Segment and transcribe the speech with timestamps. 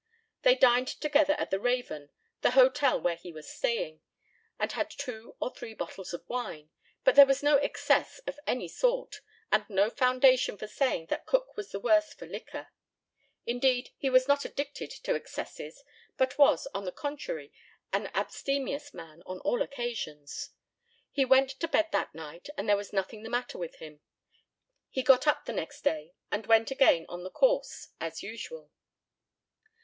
[0.41, 2.09] They dined together at the Raven,
[2.41, 4.01] the hotel where he was staying,
[4.57, 6.71] and had two or three bottles of wine,
[7.03, 11.55] but there was no excess of any sort, and no foundation for saying that Cook
[11.55, 12.69] was the worse for liquor.
[13.45, 15.83] Indeed he was not addicted to excesses,
[16.17, 17.53] but was, on the contrary,
[17.93, 20.49] an abstemious man on all occasions.
[21.11, 24.01] He went to bed that night, and there was nothing the matter with him.
[24.89, 28.71] He got up the next day, and went again on the course, as usual.